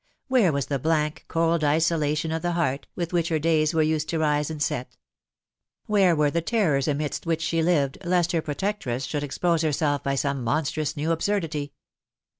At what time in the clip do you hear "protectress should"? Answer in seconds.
8.41-9.21